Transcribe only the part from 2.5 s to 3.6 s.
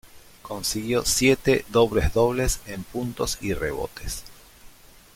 en puntos y